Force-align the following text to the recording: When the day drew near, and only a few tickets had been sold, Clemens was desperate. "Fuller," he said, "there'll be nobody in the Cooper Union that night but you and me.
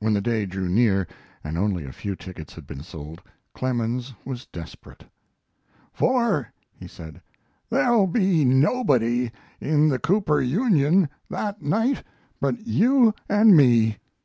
When 0.00 0.14
the 0.14 0.20
day 0.20 0.46
drew 0.46 0.68
near, 0.68 1.06
and 1.44 1.56
only 1.56 1.84
a 1.84 1.92
few 1.92 2.16
tickets 2.16 2.54
had 2.56 2.66
been 2.66 2.82
sold, 2.82 3.22
Clemens 3.54 4.12
was 4.24 4.46
desperate. 4.46 5.04
"Fuller," 5.92 6.52
he 6.72 6.88
said, 6.88 7.22
"there'll 7.70 8.08
be 8.08 8.44
nobody 8.44 9.30
in 9.60 9.88
the 9.88 10.00
Cooper 10.00 10.40
Union 10.40 11.08
that 11.28 11.62
night 11.62 12.02
but 12.40 12.66
you 12.66 13.14
and 13.28 13.56
me. 13.56 13.98